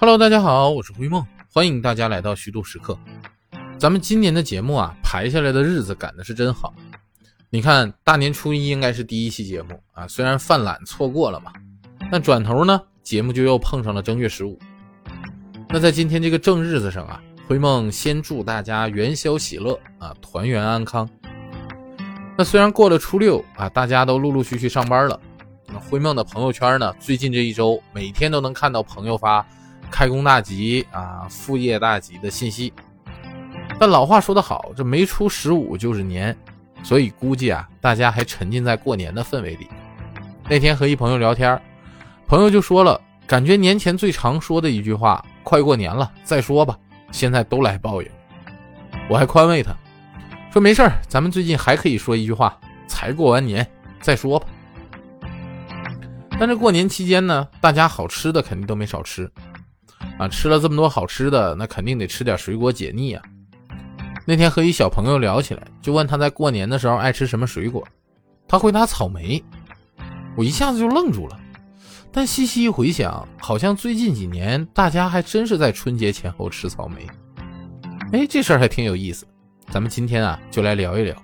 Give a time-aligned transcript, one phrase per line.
[0.00, 2.98] Hello，大家好，我是灰梦，欢迎大家来到虚度时刻。
[3.78, 6.72] 咱们今年的节目啊，排下来的日子赶的是真好。
[7.50, 11.52] 你看，大年初一应该是第一期节目啊，虽然犯懒错过了嘛，
[12.10, 14.58] 但转头呢，节目就又碰上了正月十五。
[15.68, 21.06] 那在今天这个正日子上啊，灰梦先祝大家元宵喜乐啊，团圆安康。
[22.38, 25.20] 那虽然过了初六啊，大家都陆陆续续上班了，
[25.66, 29.46] 那灰梦的朋友圈呢，最近这一周每天都能看到朋友发。
[29.90, 32.72] 开工大吉啊，副业大吉的信息。
[33.78, 36.36] 但老话说得好，这没出十五就是年，
[36.82, 39.68] 所以估计啊，大家还沉浸在过年的氛围里。
[40.48, 41.60] 那天和一朋友聊天，
[42.26, 46.76] 朋友就说了，感觉年前最常说的一句话：“快过年了，再说吧。”
[47.10, 48.08] 现在都来报应。
[49.08, 49.72] 我还宽慰他
[50.52, 53.66] 说：“没事儿，咱们最近还可以说一句话：才过完年，
[54.00, 54.46] 再说吧。”
[56.38, 59.30] 但这过年期间呢，大家好吃的肯定都没少吃。
[60.20, 63.22] 啊，吃了这么多好吃的，那肯定得吃点水果解腻啊。
[64.26, 67.82] 那天和一小朋友聊起来，就问他在过年的时候爱吃什么水果，
[68.46, 69.42] 他回答草莓。
[70.36, 71.40] 我一下子就愣住了，
[72.12, 77.06] 但细细一回想，好像最近几年大家还真是在春节前后吃草莓。
[78.12, 79.24] 哎，这事儿还挺有意思，
[79.70, 81.16] 咱们今天啊就来聊一聊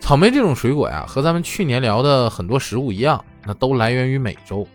[0.00, 4.68] 草莓这种水果呀，和咱们去年聊的很多食物一样，那都来源于美洲。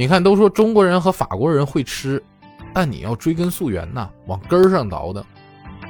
[0.00, 2.22] 你看，都说中国人和法国人会吃，
[2.72, 5.22] 但你要追根溯源呐，往根儿上倒的，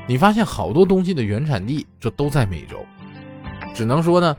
[0.04, 2.84] 你发现好多东西的原产地这都在美洲。
[3.72, 4.36] 只能说呢，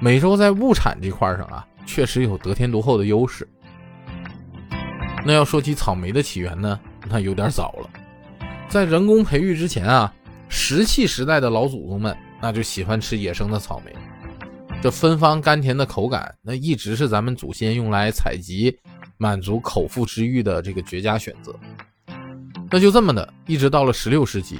[0.00, 3.46] 美洲在物产这块上啊，确实有得天独厚的优势。
[5.26, 7.90] 那要说起草莓的起源呢，那有点早了，
[8.70, 10.10] 在人工培育之前啊，
[10.48, 13.94] 石器时代的老祖宗们那就喜欢吃野生的草莓，
[14.80, 18.74] 这芬芳甘甜的口感，那一直是咱们祖先用来采集。
[19.22, 21.54] 满足口腹之欲的这个绝佳选择，
[22.70, 24.58] 那就这么的，一直到了十六世纪，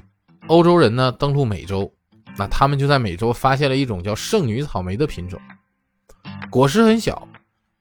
[0.49, 1.91] 欧洲人呢登陆美洲，
[2.37, 5.41] 那他们就在美洲发现了一种叫圣女草莓的品种，
[6.51, 7.27] 果实很小，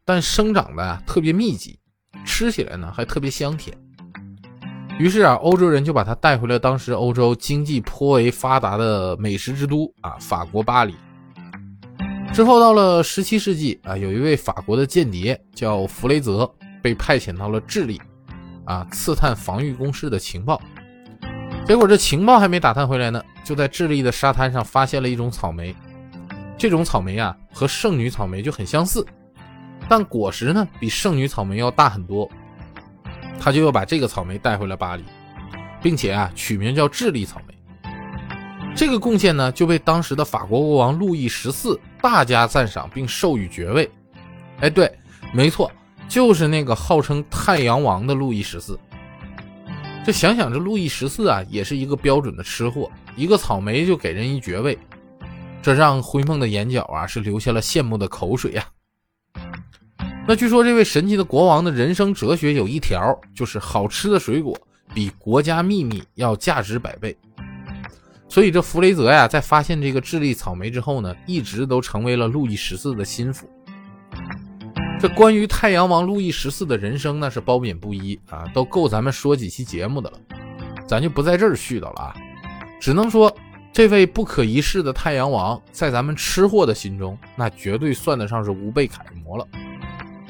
[0.06, 1.78] 但生长的啊特别密集，
[2.24, 3.78] 吃起来呢还特别香甜。
[4.98, 10.96] 于是啊，欧洲人就把它带回了当时欧洲经济颇为发达的美食之都啊法国巴黎。
[12.32, 16.50] 之后到了十七世纪啊，有一位法国的间谍叫弗雷泽。
[16.82, 18.02] 被派遣到了智利，
[18.66, 20.62] 啊，刺探防御工事的情报。
[21.66, 25.76] 结果这情报还没打探回来呢，就在智利的沙滩上发现了一种草莓。
[26.58, 29.06] 这种草莓啊，和圣女草莓就很相似，
[29.88, 32.30] 但果实呢比圣女草莓要大很多。
[33.40, 35.04] 他就要把这个草莓带回了巴黎，
[35.82, 37.56] 并且啊取名叫智利草莓。
[38.76, 43.90] 这个贡献呢就被当时的法国国王路易十四大加赞赏，并授予爵位。
[44.60, 44.92] 哎，对，
[45.34, 45.72] 没错。
[46.10, 48.78] 就是那个号称太阳王的路易十四，
[50.04, 54.76] 这想想这路易十四啊，也是一个标准的吃货，一个草莓就给人一爵位，
[55.62, 58.66] 这让灰梦的眼角啊是流下了羡慕的口水呀。
[60.28, 64.60] 那据说这位神奇的国王的人生哲学有一条，就是好吃的水果
[64.96, 67.16] 比国家秘密要价值百倍。
[68.28, 73.48] 所以这弗雷泽呀，在发现这个智利草莓之后呢，一直都成为了路易十四的心腹。
[75.02, 80.20] 这关于太阳王路易十四的人生呢，是褒贬不一啊，都够咱们说几期节目的了，
[80.86, 82.16] 咱就不在这儿絮叨了啊。
[82.82, 83.34] 只能说，
[83.72, 89.48] 这位不可一世的太阳王，在咱们吃货的心中，那绝对算得上是无辈楷模了。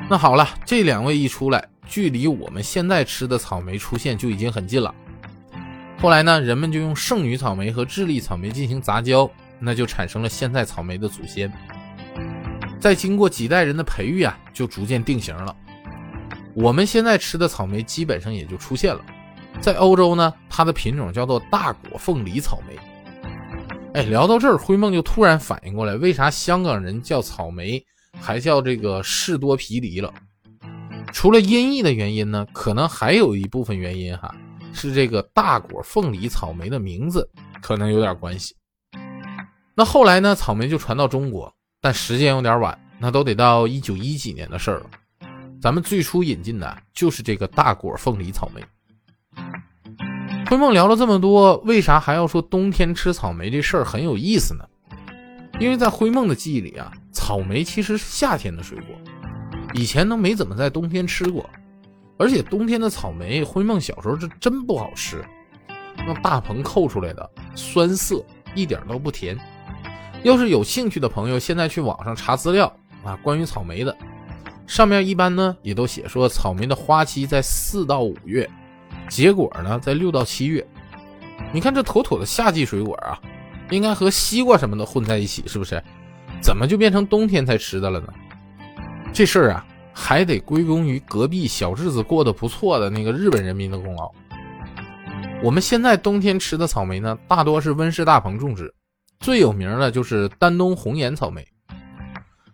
[0.08, 4.94] 那好了，这两位一出来，距离我们现在吃的草莓出现就已经很近了。
[6.00, 9.28] 后来呢，人们就用圣女草莓和智利草莓进行杂交，
[9.58, 11.52] 那就产生了现在草莓的祖先。
[12.80, 15.56] 在经过几代人的培育啊，就逐渐定型了。
[16.56, 19.02] 我们现在吃的草莓基本上也就出现了。
[19.60, 22.78] 在欧洲呢，它的品种叫做大果凤梨草莓。
[23.94, 27.84] 哎，聊到这儿，灰梦就突然反应过来，为啥香港人叫草莓
[28.20, 30.14] 还叫这个士多啤梨了？
[31.12, 34.34] 除了音译的原因呢，可能还有一部分原因哈，
[34.72, 37.28] 是这个大果凤梨草莓的名字
[37.62, 38.56] 可能有点关系。
[39.76, 41.54] 那后来呢，草莓就传到中国。
[41.82, 44.90] 但时间有点晚，那都得到一九一几年的事儿了。
[45.62, 48.62] 咱们最初引进的就是这个大果凤梨草莓。
[50.48, 54.66] 灰梦聊了这么多，为啥还要说冬天吃草莓这事儿很有意思呢？
[55.60, 58.96] 因为在灰梦的记忆里啊，草莓其实是夏天的水果，
[59.74, 61.50] 以前都没怎么在冬天吃过。
[62.18, 65.24] 而且冬天的草莓，灰梦小时候是真不好吃，
[65.96, 68.22] 那大棚扣出来的，酸涩，
[68.56, 69.38] 一点都不甜。
[70.24, 72.72] 要是有兴趣的朋友，现在去网上查资料
[73.04, 73.96] 啊，关于草莓的，
[74.68, 78.50] 上面一般呢也都写说草莓的花期在四到五月，
[79.08, 80.66] 结果呢在六到七月。
[81.54, 83.18] 你看这妥妥的夏季水果啊，
[83.70, 85.82] 应该和西瓜什么的混在一起，是不是？
[86.42, 88.14] 怎么就变成冬天才吃的了呢？
[89.14, 94.12] 这事儿啊，还得归功于隔壁小日子过得不错的那个日本人民的功劳。
[95.42, 98.74] 我们现在冬天吃的草莓呢，大多是温室大棚种植，
[99.20, 101.46] 最有名的就是丹东红颜草莓，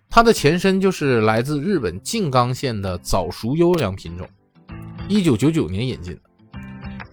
[0.10, 4.28] 它的前身就是来自日本静冈县的早熟优良品种，
[5.08, 6.22] 一九九九年引进的，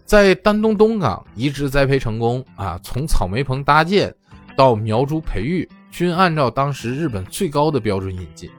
[0.06, 4.12] 在丹东东港移植栽培成功啊，从草莓棚搭建
[4.56, 8.50] 到苗株培育，均按照当时日本最高的标准引进，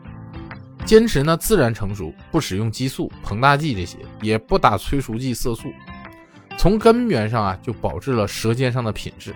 [0.86, 5.74] 坚持呢自然成熟，不使用激素、膨大剂这些，也不打催熟剂、色素。
[6.56, 9.34] 从根源上啊，就保质了舌尖上的品质。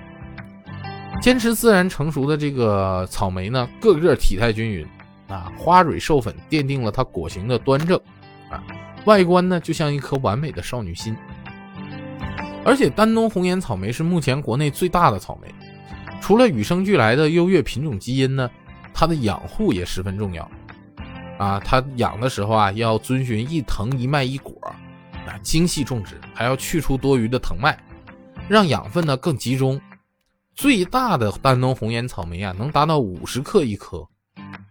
[1.21, 4.87] 坚持自然成熟的这个草莓呢，个个体态均匀
[5.27, 7.99] 啊，花蕊授粉奠定了它果形的端正
[8.49, 8.63] 啊，
[9.05, 11.15] 外观呢就像一颗完美的少女心。
[12.63, 15.53] 而且丹东红颜草莓是目前国内最大的草莓，
[16.21, 18.49] 除了与生俱来的优越品种基因呢，
[18.93, 20.49] 它的养护也十分重要
[21.37, 21.59] 啊。
[21.59, 24.53] 它养的时候啊，要遵循一藤一脉一果。
[25.27, 27.77] 啊，精细种植还要去除多余的藤蔓，
[28.47, 29.81] 让养分呢更集中。
[30.57, 34.03] 最大的丹东红颜草莓啊，能达到五十克一颗，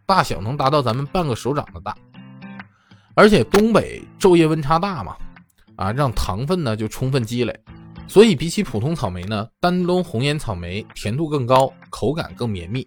[0.05, 1.97] 大小能达到咱们半个手掌的大。
[3.15, 5.17] 而且东北昼夜温差大嘛，
[5.77, 7.57] 啊，让糖分呢就充分积累，
[8.09, 12.87] 所以比起普通草莓呢，丹东红颜草莓甜度更高，口感更绵密，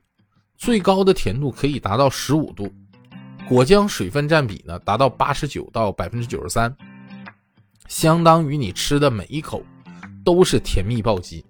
[0.58, 2.70] 最高的甜度可以达到十五度，
[3.48, 6.76] 果浆水分占比呢达到八十九到百分之九十三。
[7.88, 9.64] 相当于你吃的每一口
[10.26, 11.46] 都是甜蜜暴击。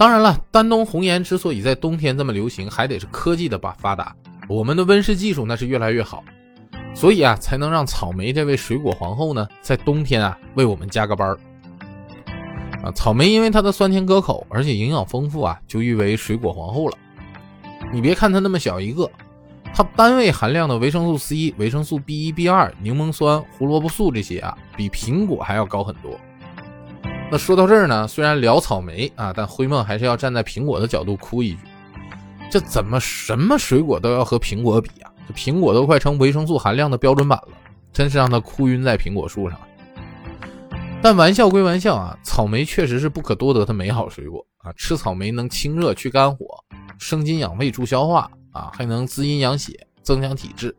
[0.00, 4.16] 当然了，丹东红颜之所以在冬天这么流行，还得是科技的发发达，
[4.48, 6.24] 我们的温室技术那是越来越好，
[6.94, 11.38] 所以啊，才能让草莓这位水果皇后呢，在冬天啊为我们加个班儿。
[12.82, 16.96] 啊，草莓因为它的酸甜可口，而且营养丰富啊，就誉为水果皇后了。
[17.92, 19.06] 你别看它那么小一个。
[19.74, 26.18] 它单位含量的维生素 C、维生素 B 一、B 二、柠檬酸、胡萝卜素这些啊，比苹果还要高很多。
[27.30, 31.60] 那说到这儿呢，虽然聊草莓啊，但灰梦还是要站在苹果的角度哭一句：
[32.50, 35.12] 这怎么什么水果都要和苹果比啊？
[35.28, 37.56] 这苹果都快成维生素含量的标准版了，
[37.92, 39.58] 真是让他哭晕在苹果树上。
[41.00, 44.72] 但玩笑归玩笑啊，草莓确实是不可多得的美好水果啊！
[44.76, 46.44] 吃草莓能清热去肝火，
[46.98, 48.30] 生津养胃助消化。
[48.52, 49.72] 啊，还能滋阴养血，
[50.02, 50.74] 增强体质，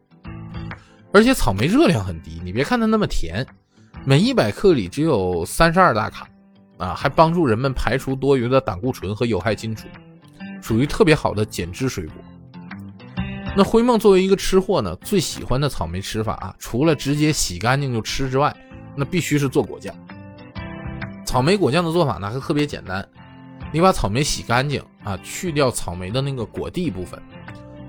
[1.14, 2.42] 而且草莓热量很低。
[2.44, 3.48] 你别看它那么甜，
[4.04, 6.28] 每一百克里只有三十二大卡，
[6.82, 9.86] 啊，还帮助人们排除多余的胆固醇和有害金属，
[10.64, 12.16] 属于特别好的减脂水果。
[13.56, 18.52] 那灰梦作为一个吃货呢，最喜欢的草莓吃法啊，除了直接洗干净就吃之外，
[18.96, 19.94] 那必须是做果酱。
[21.24, 23.08] 草莓果酱的做法呢，还特别简单，
[23.72, 27.22] 你把草莓洗干净啊，去掉草莓的那个果蒂部分。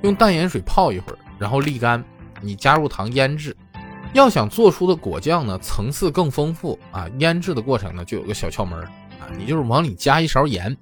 [0.02, 2.04] 用淡盐水泡一会儿，然后沥干，
[2.42, 3.56] 你加入糖腌制。
[4.12, 10.76] 要想做出的果酱呢，层次更丰富啊，腌制的过程呢就有个小窍门啊，你就是往里加一勺盐，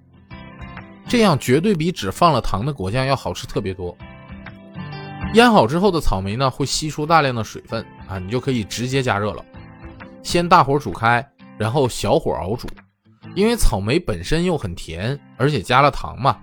[1.06, 3.96] 这样绝对比只放了糖的果酱要好吃特别多。
[5.34, 9.44] 腌好之后的草莓呢，会吸出大量的水分啊，你就可以直接加热了。
[10.24, 11.24] 先大火煮开，
[11.56, 12.66] 然后小火熬煮，
[13.36, 16.36] 因为草莓本身又很甜，而且加了糖嘛。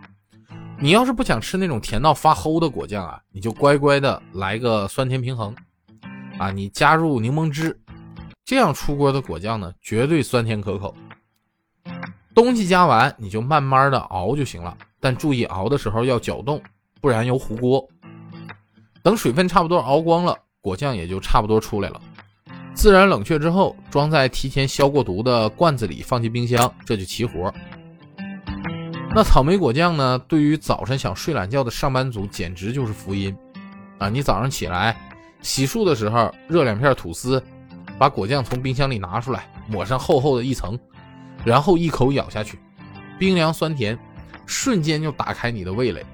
[0.80, 5.54] 你要是不想吃那种甜到发齁的果酱啊，你就乖乖的来个酸甜平衡，
[6.38, 7.80] 啊，你加入柠檬汁，
[8.46, 10.96] 这样出锅的果酱呢，绝对酸甜可口。
[12.36, 16.62] 东西加完，你就慢慢的熬就行了，但注意熬的时候要搅动，
[17.02, 17.88] 不然有糊锅。
[19.02, 22.00] 等水分差不多熬光了，果酱也就差不多出来了。
[22.76, 27.52] 自然冷却之后，装在提前消过毒的罐子里，放进冰箱，这就齐活。
[29.16, 30.20] 那草莓果酱呢？
[30.28, 33.36] 对于早晨想睡懒觉的上班族，简直就是福音
[33.98, 34.10] 啊！
[34.10, 34.96] 你早上起来
[35.42, 37.42] 洗漱的时候，热两片吐司，
[37.98, 40.78] 把果酱从冰箱里拿出来，抹上厚厚的一层，
[41.46, 42.60] 然后一口咬下去，
[43.18, 43.98] 冰凉酸甜，
[44.46, 46.06] 瞬间就打开你的味蕾，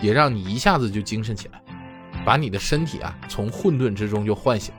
[0.00, 1.62] 也让你一下子就精神起来，
[2.24, 4.74] 把你的身体啊从混沌之中就唤醒。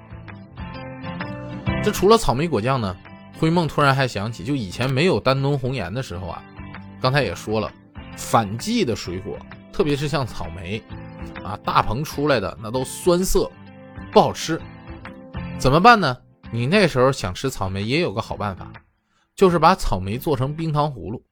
[1.84, 2.96] 这除了草莓果酱呢，
[3.40, 6.42] 灰梦突然还想起，就以前没有丹东红颜的时候啊。
[7.02, 7.70] 刚才也说了，
[8.16, 9.38] 反季的水果，
[9.74, 10.82] 特别是像草莓，
[11.44, 13.52] 啊，大棚出来的那都酸涩，
[14.12, 14.60] 不好吃。
[15.58, 16.18] 怎么办呢？
[16.52, 18.72] 你那时候想吃草莓，也有个好办法，
[19.36, 21.24] 就是把草莓做成冰糖葫芦，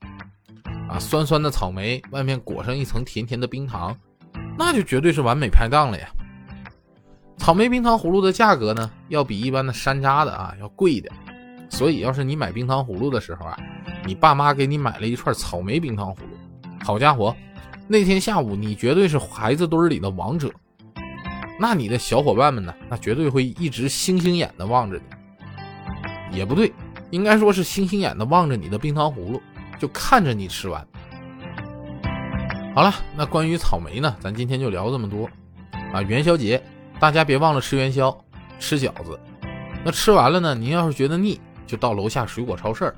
[0.89, 3.95] 啊，酸酸的草莓外面裹上一层甜甜的冰糖，
[4.57, 6.07] 那就绝对是完美拍档了呀。
[7.37, 11.13] 草莓冰糖葫芦的价格呢，要比一般的山楂的啊要贵一点。
[11.69, 13.57] 所以，要是你买冰糖葫芦的时候啊，
[14.05, 16.37] 你爸妈给你买了一串草莓冰糖葫芦，
[16.83, 17.35] 好家伙，
[17.87, 20.51] 那天下午你绝对是孩子堆里的王者。
[21.61, 22.73] 那你的小伙伴们呢？
[22.89, 26.35] 那绝对会一直星星眼的望着你。
[26.35, 26.73] 也不对，
[27.11, 29.39] 应该说是星星眼的望着你的冰糖葫芦，
[29.77, 30.83] 就看着你吃完。
[32.73, 35.29] 好了，那关于草莓呢，咱今天就聊这么多。
[35.93, 36.59] 啊，元宵节
[36.99, 38.17] 大家别忘了吃元宵，
[38.59, 39.19] 吃饺子。
[39.85, 41.39] 那吃完了呢，您要是觉得腻。
[41.67, 42.91] 就到楼下水果超市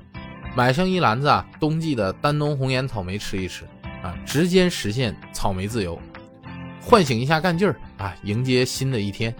[0.56, 3.64] 买上一篮子啊，冬季的丹东红颜草莓吃一吃
[4.02, 6.00] 啊，直接实现草莓自由，
[6.80, 9.34] 唤醒一下干劲儿啊，迎接新的一天。